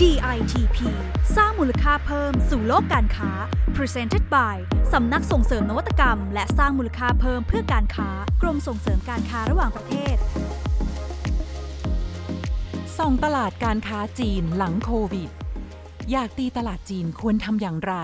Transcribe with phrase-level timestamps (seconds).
[0.00, 0.78] DITP
[1.36, 3.30] สร้างมูลค่าเพิ่มสู่โลกการค้า
[3.76, 4.56] Presented by
[4.92, 8.08] สำนักส่งเสริมนวัตกรรม และสร้างมูลค่าเพิ่มเพื่อการค้า
[8.42, 10.16] กรมส่งเสริมการค้าระหว่างประเทศ
[12.98, 15.30] ส่องตลาดการค้าจีนหลังโควิด
[16.10, 17.94] อยากตีตลาดจีนควรทำอย่างไร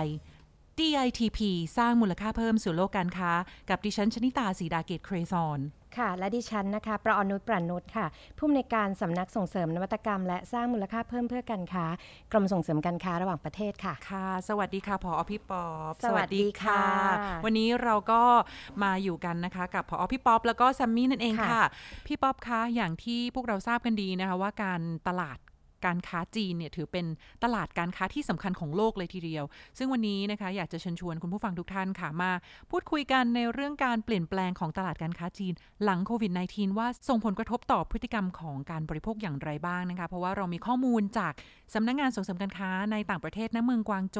[0.80, 1.38] DITP
[1.76, 3.30] สร้างมูลค่าเพิ่มสู่โลกการค้า
[3.70, 5.60] กับดิฉันชนิตาสีดาเกตเครซอน
[5.98, 8.06] ค่ะ และดิฉันนะคะ ประอนุชประนุชค่ะ
[8.38, 11.84] ผู้อำนวยการสำนักส่งเสริมนวัตกรรม และสร้างมูลค่าเพิ่มเพื่อการค้า
[12.32, 16.82] กรมส่งเสริมการค้าระหว่างประเทศค่ะ ค่ะ สวัสดีค่ะ พออพี่ป๊อปสวัสดีค่ะ
[17.44, 18.22] วันนี้เราก็
[18.82, 21.64] มาอยู่กันนะคะ กับพออพี่ป๊อปแล้วก็แซมมี่นั่นเองค่ะค่ะ
[22.06, 25.38] พี่ป๊อปคะ อย่างที่พวกเราทราบกันดีนะคะว่าการตลาด
[25.86, 27.06] การค้าจีนเนี่ยถือเป็น
[27.44, 29.44] ตลาดการค้าที่สำคัญของโลกเลยทีเดียว
[29.78, 32.30] ซึ่งวันนี้นะคะอยากจะเชิญชวนคุณผู้ฟังทุกท่านค่ะมา
[32.70, 35.52] พูดคุยกันในเรื่องการเปลี่ยนแปลงของตลาดการค้าจีน
[35.84, 41.32] หลังโควิด -19 ว่าส่งผลกระทบต่อพฤติกรรมของการบริโภคอย่างไรบ้างนะคะ เพราะว่าเรามีข้อมูลจาก
[41.74, 44.18] สำนักงานส่งเสริมการค้าในต่างประเทศณเมืองกวางโจ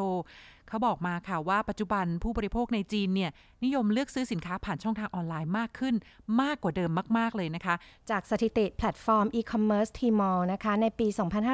[0.68, 3.30] เขาบอกมาค่ะว่าปัจจุบันผู้บริโภคในจีนเนี่ย
[3.64, 5.94] นิยมเลือกซื้อสินค้าผ่านช่องทางออนไลน์มากขึ้น
[6.42, 7.74] มากกว่าเดิมมาก ๆเลยนะคะ
[8.10, 11.06] จากสถิติแพลตฟอร์ม e-commerce Tmall นะคะในปี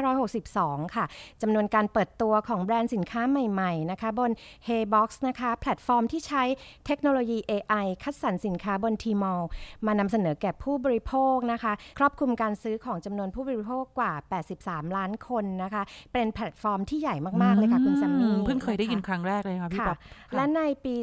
[0.02, 1.04] 2562 ค่ะ
[1.42, 4.30] จำนวนการเปิดตัวของแบรนด์สินค้าใหม่ๆนะคะบน
[4.68, 6.42] Heybox นะคะแพลตฟอร์มที่ใช้
[6.86, 9.42] เทคโนโลยี AI คัดสรรสินค้าบน Tmall
[9.86, 14.12] มานำเสนอแก่ผู้บริโภคนะคะ ครอบคลุมการซื้อของจำนวนผู้บริโภคกว่า
[14.54, 19.98] 83 ล้านคนนะคะ เป็นแพลตฟอร์มที่ใหญ่มากๆเลยค่ะคุณแซมมี่เพิ่งเคยได้ยินนะคะครั้งแรกเลยค่ะพี่ค่ะป๊อป
[20.34, 20.94] และในปี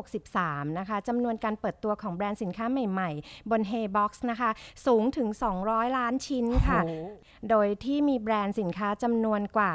[0.00, 4.50] 2563 นะคะจำนวนการเปิดตัวของแบรนด์สินค้าใหม่ๆ บน Heybox นะคะ
[4.86, 5.28] สูงถึง
[5.62, 7.06] 200 ล้านชิ้นค่ะโอ้โห
[7.50, 9.72] โดยที่มีแบรนด์สินค้าจำนวนกว่า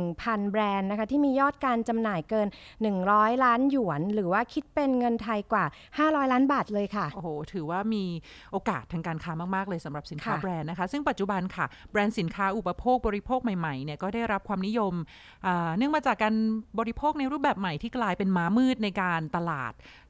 [0.00, 2.48] 1,000 แบรนด์นะคะที่มียอดการจำหน่ายเกิน
[2.96, 5.64] 100 ล้านหยวน หรือว่าคิดเป็นเงินไทยกว่า
[5.98, 8.04] 500 ล้านบาทเลยค่ะ โอ้โห ถือว่ามี
[8.52, 14.94] โอกาสทางการค้ามาก ๆ เลยสำหรับสินค้าค่ะแบรนด์นะคะ ซึ่งปัจจุบันค่ะ แบรนด์สินค้าอุปโภคบริโภคใหม่ๆเนี่ยก็ได้รับความนิยม
[15.46, 16.34] อ่าเนื่องมาจากการ
[16.78, 19.84] บริโภคในรูปแบบใหม่ที่กลายเป็นม้ามืดในการตลาดอ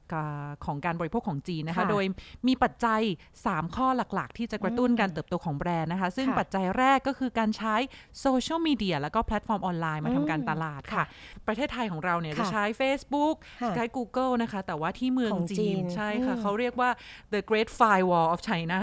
[0.65, 2.05] ของการบริโภคของจีนนะคะค่ะโดย
[2.47, 3.01] มีปัจจัย
[3.39, 7.75] 3 ข้อหลักๆ ที่จะกระตุ้นการเติบโตของแบรนด์นะคะ ซึ่งค่ะปัจจัยแรกก็คือการใช้
[8.21, 11.03] โซเชียลมีเดียแล้วก็แพลตฟอร์มออนไลน์มาทำการตลาดค่ะ
[11.47, 16.89] ประเทศไทยของเราเนี่ยจะค่ะใช้ Facebook ค่ะใช้ Google นะคะ แต่ว่าที่เมืองของจีจีนนใช่ค่ะอืมเขาเรียกว่า
[17.33, 18.79] the great firewall of China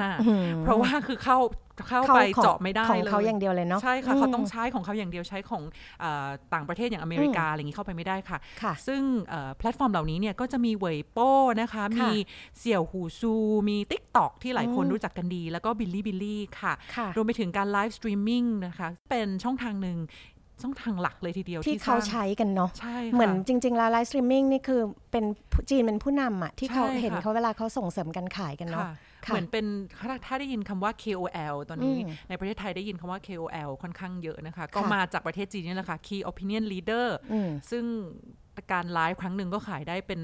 [0.62, 1.38] เพราะว่าคือเข้า
[1.88, 5.62] เข้าเข้าไปของเจาะไม่ได้ของเลยเขาอย่างเดียวเลยเนาะใช่ค่ะอืมเขาต้องใช้ของเขาอย่างเดียวใช้ของ
[6.00, 11.30] เออต่างประเทศอย่างอเมริกาอะไรอย่างนี้เข้าไปไม่ได้ค่ะค่ะซึ่งเอ่อแพลตฟอร์มเหล่านี้เนี่ยก็จะมีเวยโป้
[11.60, 12.10] นะคะมี
[12.58, 13.34] เสี่ยวหงซู
[13.68, 19.98] มี Tik t o อกที่หลายคนรู้จักกันดี แล้วก็ Bilibili ค่ะค่ะ รวมไปถึงการไลฟ์สตรีมมิ่งนะคะเป็นช่องทางหนึ่ง
[20.62, 24.80] ช่องทางหลักเลยทีเดียว ที่เขาสร้งใช้กันเนาะใช่ค่ะเหมือนจริง ๆ แล้วไลฟ์สตรีมมิ่งนี่คือ
[25.10, 28.92] เป็นผู้จีนเป็นผู้นำอะที่เขาใช่ค่ะเห็นเขาเวลาเขาส่งเสริมการขายกันเนาะค่ะ
[29.26, 29.66] ค่ะเหมือนเป็น
[29.98, 37.84] ถ้าถ้าได้ยินคำว่า KOL ตอนนี้อืมในประเทศไทยได้ยินคำว่า KOL ค่อนข้างเยอะนะคะ ก็ค่ะมาจากประเทศจีนนี่แหละค่ะ Key Opinion Leader อืมซึ่ง
[38.72, 40.20] การไลฟ์ครั้งหนึ่งก็ขายได้เป็น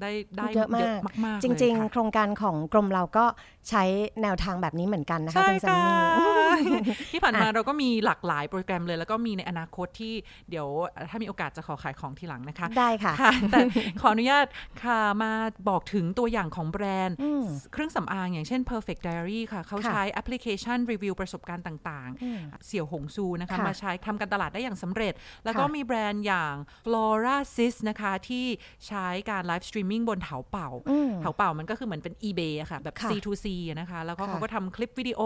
[0.00, 3.24] ได้ได้เยอะมากมากๆจเลยริงค่ะๆโครงการของกรมเราก็
[3.70, 3.82] ใช้
[4.22, 6.80] แนวทางแบบนี้เหมือนกันนะคะใช่คุณซันค่ะนี่
[7.12, 10.14] ที่ผ่านมาเราก็มีหลากหลายโปรแกรมเลย แล้วก็มีในอนาคตที่
[10.50, 10.68] เดี๋ยว
[11.10, 13.60] ถ้ามีโอกาสจะขอขายของทีหลังนะคะ ได้ค่ะค่ะแต่
[14.00, 14.46] ขออนุญาต
[14.82, 15.32] ค่ะมา
[15.68, 25.12] บอกถึงตัวอย่างของแบรนด์อืมเครื่องสำอางอย่างเช่น Perfect Diary ค่ะ เขาค่ะใช้แอปพลิเคชันรีวิวประสบการณ์ต่างอืมๆเสี่ยวหงซูนะคะค่ะมาใช้ทำการตลาดได้อย่างสำเร็จ
[25.44, 26.54] แล้วก็ค่ะมีแบรนด์อย่าง
[26.86, 28.46] Florasis นะคะที่
[28.86, 35.20] ใช้การไลฟ์สตรีมมิ่งบนเถาเป่าอืมเถาเป่ามันก็คือเหมือนเป็น eBay อะค่ะ แบบค่ะ C2C อะนะคะ แล้วก็ค่ะเขาก็ทำคลิปวิดีโอ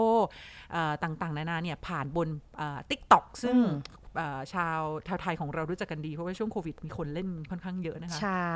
[0.71, 2.27] เอ่อต่างๆ นานาเนี่ยผ่านบน
[2.89, 4.04] TikTok ซึ่งอืมเอ่อ
[4.53, 8.53] ชาวชาวไทยของเรารู้จักกันดี เพราะว่าช่วงโควิดมีคนเล่นค่อนข้างเยอะนะคะ ใช่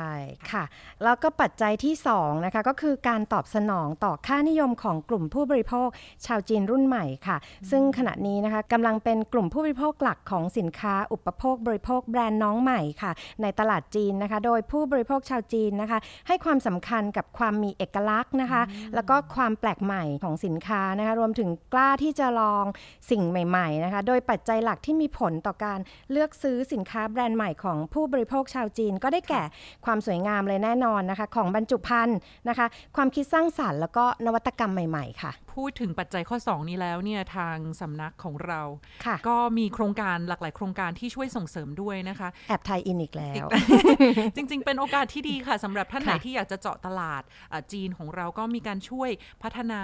[0.52, 0.64] ค่ะ
[1.04, 5.88] แล้วก็ปัจจัยที่2นะคะก็คือการตอบสนองต่อค่านิยมของกลุ่มผู้บริโภค
[6.26, 7.36] ชาวจีนรุ่นใหม่ค่ะ
[7.70, 13.12] ซึ่งขณะนี้นะคะกำลังเป็นกลุ่มผู้บริโภคหลักของสินค้าอุปโภคบริโภคแบรนด์น้องใหม่ค่ะ
[13.42, 18.62] ในตลาดจีนนะคะ โดยผู้บริโภคชาวจีนนะคะ ให้ความสำคัญกับความมีเอกลักษณ์นะคะ
[18.94, 22.64] แล้วก็ความแปลกใหม่ของสินค้านะคะ รวมถึงกล้าที่จะลอง
[23.10, 25.78] สิ่งใหม่ ๆนะคะ โดยปัจจัยหลักที่มีผลต่อการ
[26.10, 29.42] เลือกซื้อสินค้าแบรนด์ใหม่ของผู้บริโภคชาวจีน ก็ได้แก่
[29.84, 32.18] ความสวยงามเลยแน่นอนนะคะ ของบรรจุภัณฑ์
[32.48, 32.66] นะคะ
[32.96, 38.60] ความคิดสร้างสรรค์แล้วก็นวัตกรรมใหม่ ๆ ค่ะ พูดถึงปัจจัยข้อ 2 นี้แล้วเนี่ยทางสำนักของเรา
[39.04, 43.46] ค่ะก็มีโครงการหลากหลายโครงการที่ช่วยส่งเสริมด้วยนะคะ แอบไทยอินอีกแล้ว
[44.36, 47.22] จริง ๆ เป็นโอกาสที่ดีค่ะสำหรับท่านไหนค่ะที่อยากจะเจาะตลาด
[47.52, 49.10] อะจีนของเราก็มีการช่วย
[49.42, 49.82] พัฒนา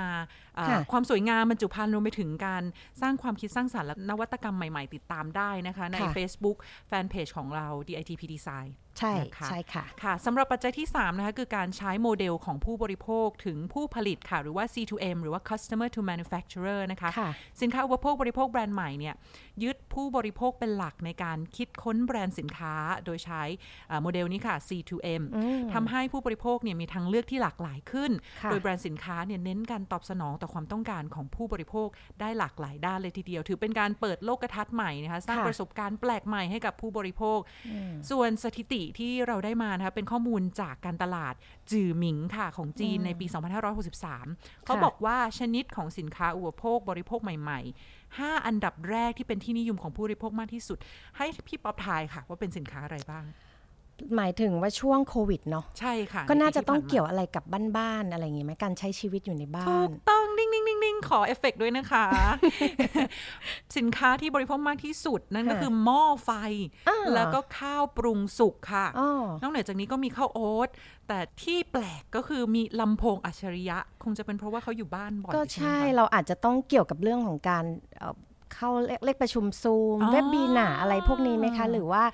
[0.59, 2.63] อะค่ะความสวยงามบรรจุภัณฑ์รวมไปถึงการ
[3.01, 6.59] สร้างความคิดสร้างสรรค์และนวัตกรรมใหม่ ๆ ติดตามได้นะคะ ในค่ะ Facebook
[6.91, 19.15] Fanpage ของเรา DITP Design ใช่นะคะใช่ค่ะค่ะสำหรับปัจจัยที่ 3 นะคะ คือการใช้โมเดลของผู้บริโภคถึงผู้ผลิตค่ะ หรือว่า C2M หรือว่า customer to manufacturer นะคะค่ะสินค้าอุปโภคบริโภคแบรนด์ใหม่เนี่ย
[19.63, 23.43] ยึดผู้บริโภคเป็นหลักในการคิดค้นแบรนด์สินค้าโดยใช้
[23.89, 25.23] เอ่อโมเดลนี้ค่ะ C2M
[25.75, 28.13] ทำให้ผู้บริโภคเนี่ยมีทางเลือกที่หลากหลายขึ้น
[28.43, 31.89] ค่ะโดยแบรนด์สินค้าเนี่ยเน้นการตอบสนองต่อความต้องการของผู้บริโภค
[32.21, 37.39] ได้หลากหลายด้านเลยทีเดียว ถือเป็นการเปิดโลกทัศน์ใหม่นะคะสร้างค่ะประสบการณ์แปลกใหม่ให้กับผู้บริโภค
[38.11, 41.35] ส่วนสถิติที่เราได้มานะคะเป็นข้อมูลจากการตลาด
[41.71, 43.27] จือหมิงค่ะของจีนในปี
[43.97, 47.61] 2563 เขาบอกว่าชนิดของสินค้าอุปโภคบริโภคใหม่
[47.91, 50.79] ๆ 5 อันดับแรกที่เป็นที่นิยมของผู้บริโภคมากที่สุด
[51.17, 53.25] ให้พี่ป๊อปทายค่ะ ว่าเป็นสินค้าอะไรบ้าง
[54.17, 57.45] หมายถึงว่าช่วงโควิดเนาะใช่ค่ะ ก็น่าจะต้องใปีที่ผ่มเกี่ยวอะไรกับ
[57.77, 62.07] บ้านๆอะไรอย่างงี้ไหมการใช้ชีวิตอยู่ในบ้าถูนกต้องนิ่งนิ่งนิ่งนิ่งขอเอฟเฟกต์ด้วยนะคะ
[63.77, 66.31] สินค้าที่บริโภคมากที่สุดนั่นก็ค่ะคือหม้อไฟ
[66.89, 69.11] อ้าวแล้วก็ข้าวปรุงสุกค่ะอ๋อ
[69.43, 70.69] นอกเหนือจากนี้ก็มีข้าวโอ๊ต
[71.09, 77.65] แต่ที่แปลกก็คือมีลำโพงอัจฉริยะ คงจะเป็นเพราะว่าเขาอยู่บ้านบ่อยก็ไหมใช่คะเราอาจจะต้องเกี่ยวกับเรื่องของการ
[78.49, 82.05] เอ่อเขาเรียกเรียกประชุมซูมอ๋อ webinar อะไรพวกนี้ไหมคะ หรือว่า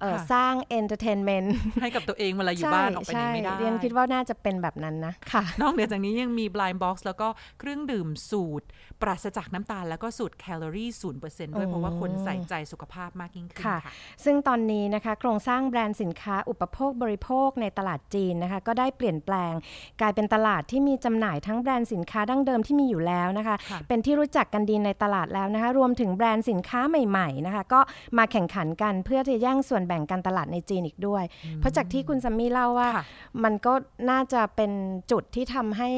[0.00, 8.66] เอ่อค่ะสร้าง entertainmentให้กับตัวเองเวลาอยู่บ้านออกไปไหนไม่ได้เรียนคิดว่าน่าจะเป็นแบบนั้นนะค่ะ นอกเหนือจากนี้ยังมี blind box แล้วก็เครื่องดื่มสูตร
[9.02, 13.92] ปราศจากน้ำตาลแล้วก็สูตรแคลอรี่ศูนย์เปอร์เซ็นต์ด้วยเพราะว่าคนใส่ใจสุขภาพมากยิ่งขึ้นค่ะค่ะ
[14.24, 19.52] ซึ่งตอนนี้นะคะ โครงสร้างแบรนด์สินค้าอุปโภคบริโภคในตลาดจีนนะคะ ก็ได้เปลี่ยนแปลง
[20.00, 27.80] กลายเป็นตลาดที่มีจำหน่ายทั้งแบรนด์สินค้าดั้งเดิมที่มีอยู่แล้วนะคะค่ะเป็นที่รู้จักกันดีในตลาดแล้วนะคะรวมถึงแบรนด์สินค้าใหม่ๆนะคะก็
[28.18, 31.24] มาแข่งขันกันเพื่อที่จะแย่งส่วนแบ่งการตลาดในจีนอีกด้วย
[31.56, 33.04] เพราะจากที่คุณซัมมี่เล่าว่าค่ะ
[33.44, 33.72] มันก็
[34.10, 34.72] น่าจะเป็น
[35.12, 35.90] จุดที่ทำให้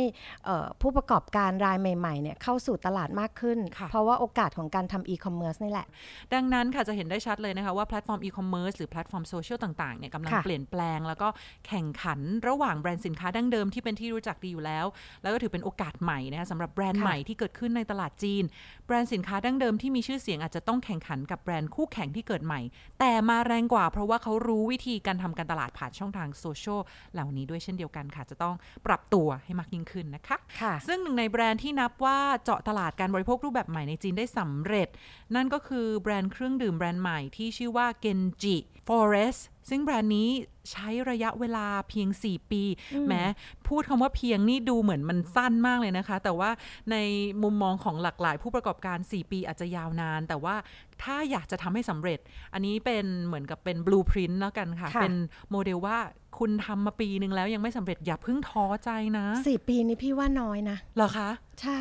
[0.44, 5.87] เอ่อผู้ประกอบการรายใหม่ๆเนี่ยเข้าสู่ตลาดมากขึ้นค่ะเพราะว่าโอกาสของการทำอีคอมเมิร์ซนี่แหละ
[6.35, 11.29] ดังนั้นค่ะจะเห็นได้ชัดเลยนะคะว่าแพลตฟอร์มอีคอมเมิร์ซหรือแพลตฟอร์มโซเชียลต่างๆเนี่ยกำลังค่ะเปลี่ยนแปลง แล้วก็
[11.69, 14.87] แข่งขันระหว่างแบรนด์สินค้าดั้งเดิมที่เป็นที่รู้จักดีอยู่แล้ว
[15.23, 18.44] แล้วก็ถือเป็นโอกาสใหม่นะคะสำหรับแบรนด์ค่ะใหม่ที่เกิดขึ้นในตลาดจีน
[18.87, 22.61] แบรนด์สินค้าดั้งเดิมที่มีชื่อเสียงอาจจะต้องแข่งขันกับแบรนด์คู่แข่งที่เกิดใหม่
[23.00, 26.81] แต่มาแรงกว่าเพราะว่าเขารู้วิธีการทำการตลาดผ่านช่องทางโซเชียล
[27.12, 28.55] เหล่านี้ด้วยเช่นเดียวกันค่ะ จะต้อง
[28.87, 34.88] ปรับตัวให้มากยิ่งขึ้นนะคะค่ะซึ่งหนึ่งในแบรนด์ที่นับว่าเจาะตลาดการบริโภครูปแบบใหม่ในจีนได้สำเร็จ
[35.34, 38.56] นั่นก็คือแบรนด์เครื่องดื่มแบรนด์ใหม่ที่ชื่อว่า Genji
[38.88, 40.29] Forest ซึ่งแบรนด์นี้
[40.73, 42.62] ใช้ระยะเวลาเพียง 4 ปี
[43.09, 43.23] แม้
[43.69, 46.51] พูดคำว่าเพียงนี่ดูเหมือนมันสั้นมากเลยนะคะ แต่ว่า
[46.91, 46.97] ใน
[47.43, 50.57] มุมมองของหลากหลาย ผู้ประกอบการ 4 ปีอาจจะยาวนาน แต่ว่า
[51.03, 52.19] ถ้าอยากจะทำให้สำเร็จ
[52.53, 55.15] อันนี้เป็นเหมือนกับเป็น blueprint แล้วกันค่ะค่ะเป็น
[55.51, 55.99] โมเดลว่า
[56.39, 61.31] คุณทำมาปีนึงแล้วยังไม่สำเร็จอย่าเพิ่งท้อใจนะสี่ปีนี้พี่ว่าน้อยนะเหรอคะ
[61.63, 61.81] ใช่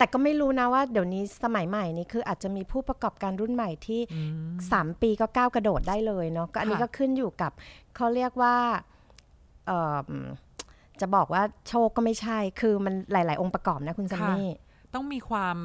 [0.00, 4.00] แต่ก็ไม่รู้นะว่าเดี๋ยวนี้สมัยใหม่นี้คืออาจจะมีผู้ประกอบการรุ่นใหม่ที่
[4.52, 7.52] 3 ปีก็ก้าวกระโดดได้เลยเนาะก็อันนี้ค่ะก็ขึ้นอยู่กับ
[7.96, 8.56] เขาเรียกว่า
[9.66, 9.98] เอ่อ
[11.00, 14.48] จะบอกว่าโชคก็ไม่ใช่ คือมันหลาย ๆ องค์ประกอบนะคุณซัมมี่
[14.94, 15.56] ต้องมีความ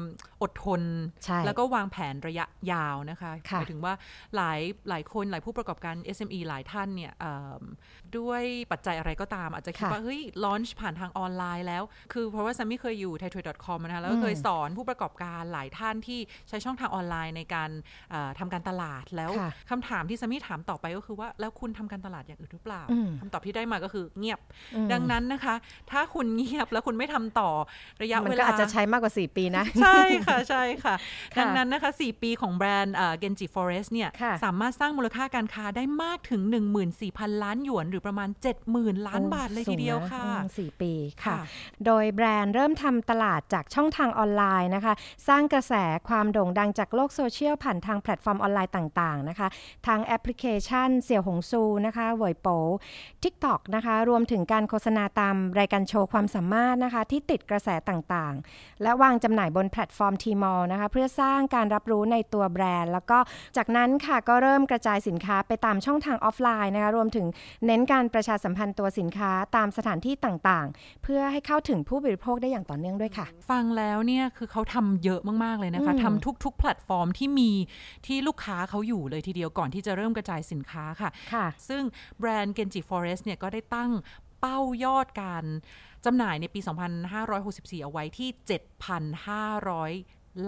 [0.42, 0.82] อดทน
[1.24, 3.94] ใช่แล้วก็วางแผนระยะยาวนะคะหค่ะมายถึงว่า
[4.36, 7.62] หลายหลายคนหลายผู้ประกอบการ SME หลายท่านเนี่ยเอิ่ม
[8.18, 8.42] ด้วย
[8.72, 11.82] ปัจจัยอะไรก็ตาม อาจจะคิดค่ะว่า เฮ้ยลอนช์ผ่านทางออนไลน์แล้ว
[12.12, 16.18] คือเพราะว่าซัมมี่เคยอยู่ t h a i t r a d e c o m นะคะแล้วก็เคยสอนผู้ประกอบการหลายท่านที่
[16.48, 17.70] ใช้ช่องทางออนไลน์ในการ
[18.10, 24.40] เอ่อทำการตลาดแล้วค่ะคำถามที่ซัมมี่ถามต่อไปก็คือว่าแล้วคุณทำการตลาดอย่างอื่นหรือเปล่าอืมคำตอบที่ได้มาก็คือเงียบ
[24.92, 25.54] ดังนั้นนะคะ
[25.90, 27.50] ถ้าคุณเงียบแล้วคุณไม่ทำต่อ
[28.02, 30.94] ระยะมันเวก็ลาอาจจะใช้มากกว่า4 ปีนะ ใช่ค่ะใช่ค่ะ
[31.34, 36.42] ค่ะ ดังนั้นนะคะ 4 ปีของแบรนด์เอ่อ Genji Forest เนี่ยค่ะสามารถสร้างมูลค่าการค้าได้มากถึง
[36.92, 38.28] 14,000 ล้านหยวน หรือประมาณ
[38.68, 40.92] 70,000 ล้านบาทเลยทีเดียวค่ะสูงนอืมสี่ปี
[41.24, 41.44] ค่ะค่ะ
[41.86, 44.94] โดยแบรนด์เริ่มทำตลาดจากช่องทางออนไลน์นะคะ
[45.28, 45.74] สร้างกระแส
[46.08, 49.48] ความโด่งดังจากโลกโซเชียลผ่านทางแพลตฟอร์มออนไลน์ต่างๆนะคะ
[49.86, 52.48] ทางแอปพลิเคชันเสี่ยวหงซูนะคะเวยป๋อ
[53.22, 63.18] TikTok นะคะ รวมถึงการโฆษณาตามรายการโชว์ความสามารถนะคะ ที่ติดกระแสต่างๆ และวางจำหน่ายบนแพลตฟอร์ม Tmall นะคะเพื่อสร้างการรับรู้ในตัวแบรนด์ แล้วก็
[63.56, 67.26] จากนั้นค่ะก็เริ่มกระจายสินค้าไปตามช่องทางออฟไลน์นะคะรวมถึง
[67.66, 77.50] เน้นการประชาสัมพันธ์ตัวสินค้าตามสถานที่ต่างๆ เพื่อให้เข้าถึงผู้บริโภคได้อย่างต่อเนื่องด้วยค่ะ ฟังแล้วเนี่ยคือเขาทำเยอะมากๆเลยนะคะอืมทำทุกๆ แพลตฟอร์มที่มี
[78.06, 81.82] ที่ลูกค้าเขาอยู่เลยทีเดียวก่อนที่จะเริ่มกระจายสินค้าค่ะค่ะซึ่ง
[82.18, 83.90] แบรนด์ Genji Forest เนี่ยก็ได้ตั้ง
[84.25, 85.44] เป้ายอดการ
[86.04, 86.60] จำหน่ายในปี
[87.22, 88.40] 2564 เอาไว้ที่ 7,500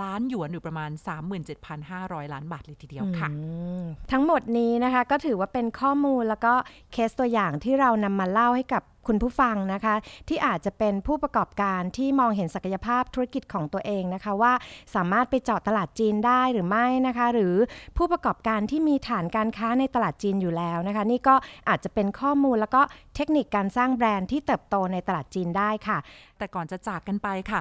[0.03, 0.91] ล้านหยวนหรือประมาณ
[1.63, 3.29] 37,500 ล้านบาทเลยทีเดียวค่ะ
[4.13, 6.55] ทั้งหมดนี้นะคะก็ถือว่าเป็นข้อมูลแล้วก็
[6.93, 9.95] เคสตัวอย่างที่เรานำมาเล่าให้กับคุณผู้ฟังนะคะ
[10.29, 14.53] ที่อาจจะเป็นผู้ประกอบการที่มองเห็นศักยภาพธุรกิจของตัวเองนะคะ ว่า
[14.95, 17.55] สามารถไปเจาะตลาดจีนได้หรือไม่นะคะ หรือ
[17.97, 21.35] ผู้ประกอบการที่มีฐานการค้าในตลาดจีนอยู่แล้วนะคะ นี่ก็
[21.69, 22.83] อาจจะเป็นข้อมูลแล้วก็
[23.19, 25.99] เทคนิคการสร้างแบรนด์ที่เติบโตในตลาดจีนได้ค่ะ
[26.39, 27.61] แต่ก่อนจะจากกันไปค่ะ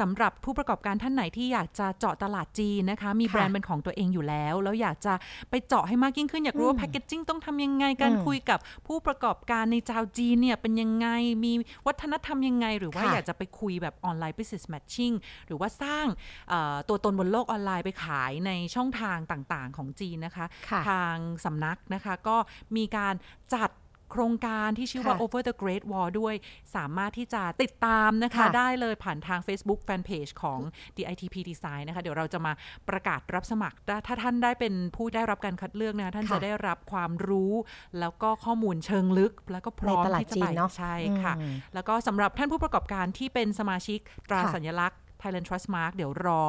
[0.00, 5.14] สำหรับผู้ประกอบการท่านไหนที่อยากจะเจาะตลาดจีนนะคะ มีค่ะแบรนด์เป็นของตัวเองอยู่แล้ว แล้วอยากจะ
[5.50, 11.08] ไปเจาะให้มากยิ่งขึ้นอยากรู้ว่าแพคเกจจิ้งต้องทำยังไงการอืมคุยกับผู้ประกอบการในชาวจีนเนี่ยเป็นยังไง
[11.44, 11.52] มี
[11.86, 15.14] วัฒนธรรมยังไง หรือว่าค่ะอยากจะไปคุยแบบออนไลน์ business matching
[15.46, 16.06] หรือว่าสร้าง
[16.48, 22.36] เอ่อตัวตนบนโลกออนไลน์ไปขายในช่องทางต่างๆของจีนนะคะค่ะทางสำนักนะคะก็
[22.76, 23.16] มีการ
[23.54, 23.70] จัด
[24.10, 26.34] โครงการที่ชื่อว่าค่ะ Over the Great Wall ด้วย
[26.76, 30.60] สามารถที่จะติดตามนะคะค่ะได้เลยผ่านทาง Facebook Fanpage ของ
[30.96, 32.52] DITP Design นะคะ เดี๋ยวเราจะมา
[32.88, 37.52] ประกาศรับสมัคร ถ้าท่านได้เป็นผู้ได้รับการคัดเลือกนะคะท่านค่ะจะได้รับความรู้
[38.00, 43.98] แล้วก็ข้อมูลเชิงลึก แล้วก็พร้อมในตลาดที่จะจีไปนเนอะใช่ค่ะอืมแล้วก็สำหรับท่านผู้ประกอบการที่เป็นสมาชิก
[44.28, 46.42] ตราค่ะสัญลักษณ์ Thailand Trust Mark เดี๋ยวรอ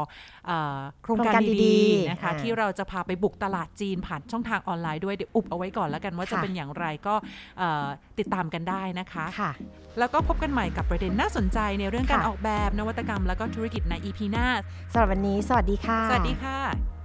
[0.48, 7.16] เออโครงการโครงการดีดีๆๆนะคะอ่าที่เราจะพาไปบุกตลาดจีนผ่านช่องทางออนไลน์ด้วย เดี๋ยวอุบเอาไว้ก่อนแล้วกันว่าจะค่ะเป็นอย่างไรก็
[7.58, 7.86] เอ่อ
[8.20, 9.52] ติดตามกันได้นะคะค่ะ
[10.00, 14.48] แล้วก็พบกันใหม่กับประเด็นน่าสนใจในเรื่องการค่ะออกแบบนวัตกรรม แล้วก็ธุรกิจใน EP หน้า
[14.92, 16.97] สำหรับวันนี้ สวัสดีค่ะ สวัสดีค่ะ